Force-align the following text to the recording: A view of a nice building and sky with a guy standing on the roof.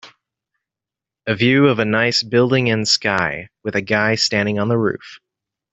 A 1.27 1.35
view 1.35 1.67
of 1.67 1.77
a 1.77 1.85
nice 1.85 2.23
building 2.23 2.71
and 2.71 2.87
sky 2.87 3.49
with 3.63 3.75
a 3.75 3.81
guy 3.81 4.15
standing 4.15 4.57
on 4.57 4.67
the 4.67 4.75
roof. 4.79 5.19